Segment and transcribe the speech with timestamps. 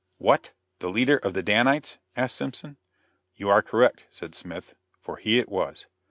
[0.17, 0.53] "What!
[0.79, 2.77] the leader of the Danites?" asked Simpson.
[3.35, 5.85] "You are correct," said Smith, for he it was.